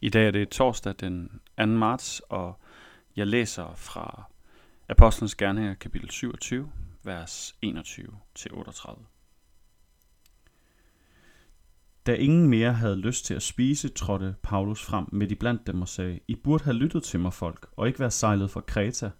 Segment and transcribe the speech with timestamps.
[0.00, 1.66] I dag er det torsdag den 2.
[1.66, 2.60] marts, og
[3.16, 4.24] jeg læser fra
[4.88, 6.72] Apostlenes Gerninger kapitel 27,
[7.02, 9.02] vers 21-38.
[12.06, 15.82] Da ingen mere havde lyst til at spise, trådte Paulus frem midt i blandt dem
[15.82, 19.10] og sagde, I burde have lyttet til mig, folk, og ikke være sejlet fra Kreta.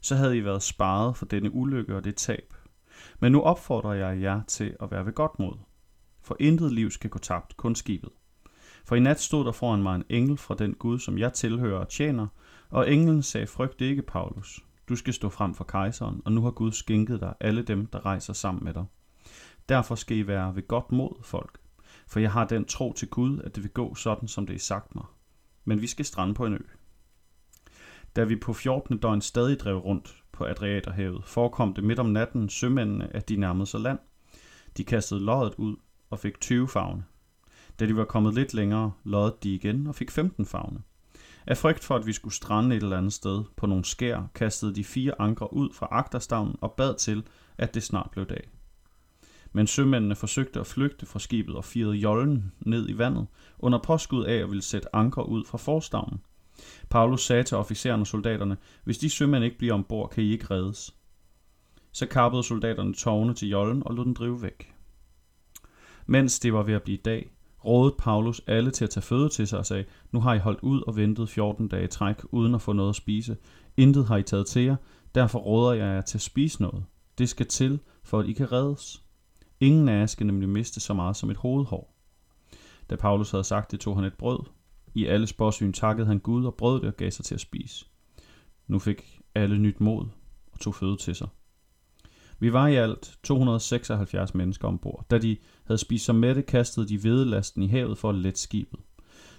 [0.00, 2.54] Så havde I været sparet for denne ulykke og det tab.
[3.20, 5.58] Men nu opfordrer jeg jer til at være ved godt mod.
[6.22, 8.10] For intet liv skal gå tabt, kun skibet.
[8.84, 11.78] For i nat stod der foran mig en engel fra den Gud, som jeg tilhører
[11.78, 12.26] og tjener,
[12.70, 14.60] og englen sagde, frygt ikke, Paulus.
[14.88, 18.06] Du skal stå frem for kejseren, og nu har Gud skænket dig alle dem, der
[18.06, 18.84] rejser sammen med dig.
[19.68, 21.58] Derfor skal I være ved godt mod, folk.
[22.06, 24.60] For jeg har den tro til Gud, at det vil gå sådan, som det er
[24.60, 25.04] sagt mig.
[25.64, 26.58] Men vi skal strande på en ø.
[28.16, 28.98] Da vi på 14.
[28.98, 33.66] døgn stadig drev rundt på Adriaterhavet, forekom det midt om natten sømændene, at de nærmede
[33.66, 33.98] sig land.
[34.76, 35.76] De kastede loddet ud
[36.10, 37.04] og fik 20 fagne.
[37.80, 40.80] Da de var kommet lidt længere, lod de igen og fik 15 fagne.
[41.46, 44.74] Af frygt for, at vi skulle strande et eller andet sted på nogle skær, kastede
[44.74, 47.22] de fire ankre ud fra agterstavnen og bad til,
[47.58, 48.48] at det snart blev dag.
[49.52, 53.26] Men sømændene forsøgte at flygte fra skibet og firede jollen ned i vandet,
[53.58, 56.20] under påskud af at ville sætte anker ud fra forstavnen.
[56.90, 60.46] Paulus sagde til officeren og soldaterne, hvis de sømænd ikke bliver ombord, kan I ikke
[60.50, 60.94] reddes.
[61.92, 64.74] Så kappede soldaterne tårne til jollen og lod den drive væk.
[66.06, 67.33] Mens det var ved at blive dag,
[67.66, 70.60] rådede Paulus alle til at tage føde til sig og sagde, nu har I holdt
[70.60, 73.36] ud og ventet 14 dage træk uden at få noget at spise.
[73.76, 74.76] Intet har I taget til jer,
[75.14, 76.84] derfor råder jeg jer til at spise noget.
[77.18, 79.02] Det skal til, for at I kan reddes.
[79.60, 81.94] Ingen af jer skal nemlig miste så meget som et hovedhår.
[82.90, 84.38] Da Paulus havde sagt det, tog han et brød.
[84.94, 87.86] I alle spørgsyn takkede han Gud og brød det og gav sig til at spise.
[88.66, 90.06] Nu fik alle nyt mod
[90.52, 91.28] og tog føde til sig.
[92.44, 95.06] Vi var i alt 276 mennesker ombord.
[95.10, 98.80] Da de havde spist sig mætte, kastede de vedelasten i havet for at lette skibet.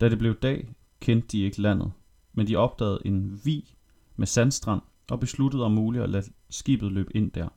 [0.00, 0.68] Da det blev dag,
[1.00, 1.92] kendte de ikke landet,
[2.32, 3.74] men de opdagede en vi
[4.16, 7.48] med sandstrand og besluttede om muligt at lade skibet løbe ind der.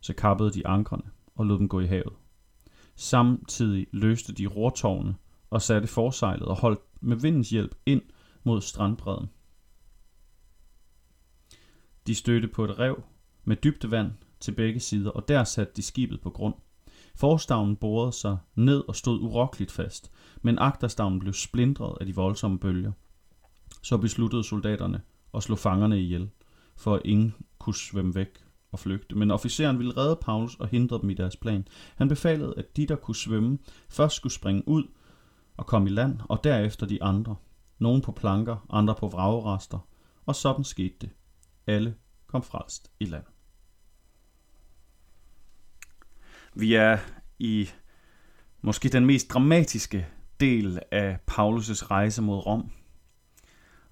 [0.00, 2.14] Så kappede de ankrene og lod dem gå i havet.
[2.96, 5.14] Samtidig løste de rortårne
[5.50, 8.02] og satte forsejlet og holdt med vindens hjælp ind
[8.44, 9.26] mod strandbredden.
[12.06, 13.02] De stødte på et rev
[13.44, 16.54] med dybt vand til begge sider, og der satte de skibet på grund.
[17.14, 20.10] Forstavnen borede sig ned og stod urokkeligt fast,
[20.42, 22.92] men agterstavnen blev splindret af de voldsomme bølger.
[23.82, 25.00] Så besluttede soldaterne
[25.34, 26.30] at slå fangerne ihjel,
[26.76, 29.16] for at ingen kunne svømme væk og flygte.
[29.16, 31.68] Men officeren ville redde Paulus og hindre dem i deres plan.
[31.96, 33.58] Han befalede, at de, der kunne svømme,
[33.88, 34.84] først skulle springe ud
[35.56, 37.36] og komme i land, og derefter de andre.
[37.78, 39.78] Nogle på planker, andre på vragrester,
[40.26, 41.10] og sådan skete det.
[41.66, 41.94] Alle
[42.26, 43.24] kom frelst i land.
[46.54, 46.98] Vi er
[47.38, 47.70] i
[48.62, 50.06] måske den mest dramatiske
[50.40, 52.70] del af Paulus' rejse mod Rom.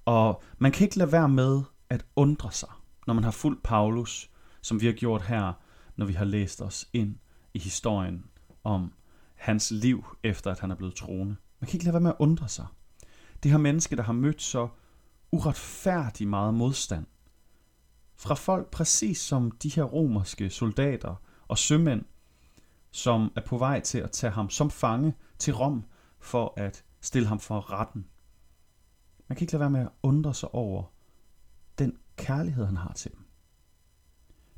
[0.05, 2.69] Og man kan ikke lade være med at undre sig,
[3.07, 4.31] når man har fulgt Paulus,
[4.63, 5.53] som vi har gjort her,
[5.97, 7.17] når vi har læst os ind
[7.55, 8.25] i historien
[8.65, 8.93] om
[9.35, 11.37] hans liv, efter at han er blevet troende.
[11.61, 12.67] Man kan ikke lade være med at undre sig.
[13.43, 14.69] Det her menneske, der har mødt så
[15.33, 17.07] uretfærdig meget modstand.
[18.17, 21.15] Fra folk præcis som de her romerske soldater
[21.49, 22.05] og sømænd,
[22.91, 25.85] som er på vej til at tage ham som fange til Rom
[26.19, 28.07] for at stille ham for retten.
[29.29, 30.85] Man kan ikke lade være med at undre sig over
[31.79, 33.25] den kærlighed, han har til dem.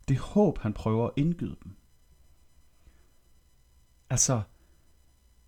[0.08, 1.76] Det håb, han prøver at indgyde dem.
[4.10, 4.42] Altså,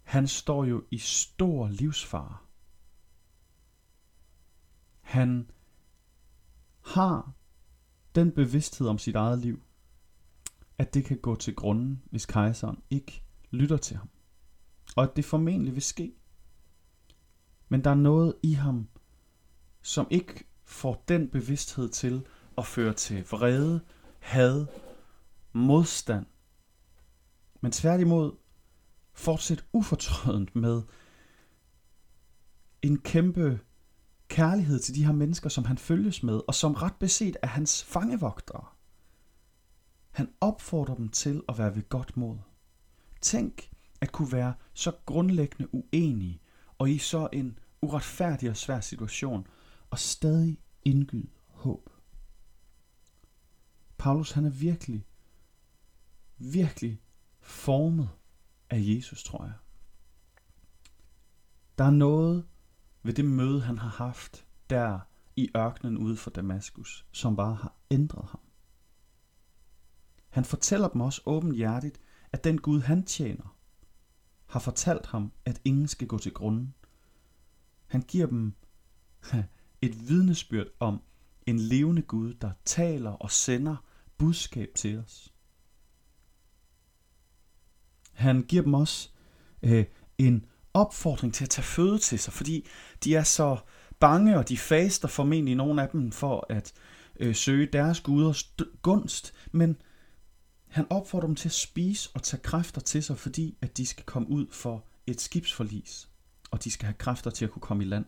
[0.02, 2.36] han står jo i stor livsfare.
[5.00, 5.50] Han
[6.80, 7.32] har
[8.14, 9.62] den bevidsthed om sit eget liv,
[10.78, 14.08] at det kan gå til grunden, hvis kejseren ikke lytter til ham.
[14.96, 16.14] Og at det formentlig vil ske.
[17.68, 18.88] Men der er noget i ham,
[19.82, 22.26] som ikke får den bevidsthed til
[22.58, 23.80] at føre til vrede,
[24.18, 24.66] had,
[25.52, 26.26] modstand.
[27.60, 28.32] Men tværtimod
[29.12, 30.82] fortsæt ufortrødent med
[32.82, 33.60] en kæmpe
[34.28, 37.84] kærlighed til de her mennesker, som han følges med, og som ret beset er hans
[37.84, 38.66] fangevogtere.
[40.14, 42.38] Han opfordrer dem til at være ved godt mod.
[43.20, 43.70] Tænk
[44.00, 46.40] at kunne være så grundlæggende uenige
[46.78, 49.46] og i så en uretfærdig og svær situation,
[49.90, 51.90] og stadig indgyde håb.
[53.98, 55.06] Paulus han er virkelig,
[56.38, 57.00] virkelig
[57.40, 58.08] formet
[58.70, 59.54] af Jesus, tror jeg.
[61.78, 62.46] Der er noget
[63.02, 65.00] ved det møde, han har haft der
[65.36, 68.43] i ørkenen ude for Damaskus, som bare har ændret ham.
[70.34, 72.00] Han fortæller dem også åbenhjertigt,
[72.32, 73.56] at den Gud, han tjener,
[74.46, 76.74] har fortalt ham, at ingen skal gå til grunden.
[77.86, 78.54] Han giver dem
[79.82, 81.02] et vidnesbyrd om
[81.46, 83.76] en levende Gud, der taler og sender
[84.18, 85.32] budskab til os.
[88.12, 89.10] Han giver dem også
[89.62, 89.84] øh,
[90.18, 92.66] en opfordring til at tage føde til sig, fordi
[93.04, 93.58] de er så
[94.00, 96.72] bange, og de faster formentlig nogle af dem for at
[97.20, 99.76] øh, søge deres guders gunst, men
[100.74, 104.04] han opfordrer dem til at spise og tage kræfter til sig, fordi at de skal
[104.04, 106.08] komme ud for et skibsforlis,
[106.50, 108.04] og de skal have kræfter til at kunne komme i land.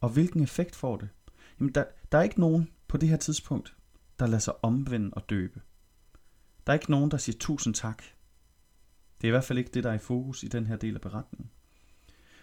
[0.00, 1.08] Og hvilken effekt får det?
[1.60, 3.76] Jamen, der, der er ikke nogen på det her tidspunkt,
[4.18, 5.60] der lader sig omvende og døbe.
[6.66, 8.02] Der er ikke nogen, der siger tusind tak.
[9.20, 10.94] Det er i hvert fald ikke det, der er i fokus i den her del
[10.94, 11.50] af beretningen.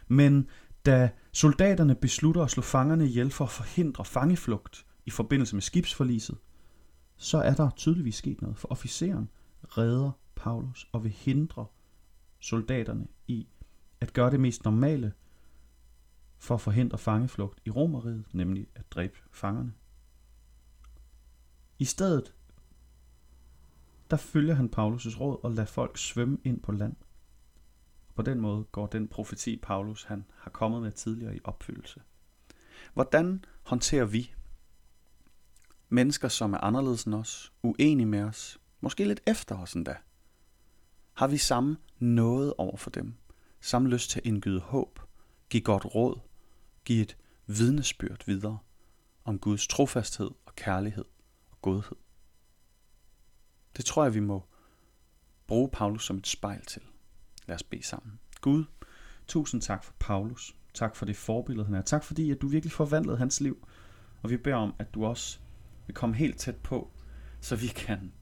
[0.07, 0.49] Men
[0.85, 6.37] da soldaterne beslutter at slå fangerne ihjel for at forhindre fangeflugt i forbindelse med skibsforliset,
[7.17, 9.29] så er der tydeligvis sket noget, for officeren
[9.63, 11.65] redder Paulus og vil hindre
[12.39, 13.47] soldaterne i
[14.01, 15.13] at gøre det mest normale
[16.37, 19.73] for at forhindre fangeflugt i Romeriet, nemlig at dræbe fangerne.
[21.79, 22.33] I stedet,
[24.09, 26.95] der følger han Paulus' råd og lader folk svømme ind på land.
[28.15, 32.01] På den måde går den profeti, Paulus han har kommet med tidligere i opfyldelse.
[32.93, 34.33] Hvordan håndterer vi
[35.89, 39.95] mennesker, som er anderledes end os, uenige med os, måske lidt efter os endda?
[41.13, 43.13] Har vi samme noget over for dem?
[43.61, 44.99] Samme lyst til at indgyde håb,
[45.49, 46.19] give godt råd,
[46.85, 47.17] give et
[47.47, 48.57] vidnesbyrd videre
[49.25, 51.05] om Guds trofasthed og kærlighed
[51.51, 51.97] og godhed?
[53.77, 54.43] Det tror jeg, vi må
[55.47, 56.81] bruge Paulus som et spejl til.
[57.47, 58.19] Lad os bede sammen.
[58.41, 58.63] Gud,
[59.27, 60.55] tusind tak for Paulus.
[60.73, 61.81] Tak for det forbillede, han er.
[61.81, 63.67] Tak fordi, at du virkelig forvandlede hans liv.
[64.21, 65.39] Og vi beder om, at du også
[65.87, 66.91] vil komme helt tæt på,
[67.41, 68.13] så vi kan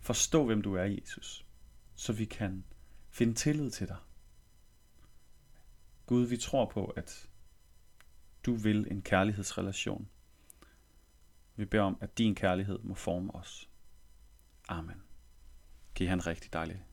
[0.00, 1.46] forstå, hvem du er, Jesus.
[1.94, 2.64] Så vi kan
[3.10, 3.96] finde tillid til dig.
[6.06, 7.28] Gud, vi tror på, at
[8.46, 10.08] du vil en kærlighedsrelation.
[11.56, 13.70] Vi beder om, at din kærlighed må forme os.
[14.68, 15.02] Amen.
[15.94, 16.84] Giv han en rigtig dejlig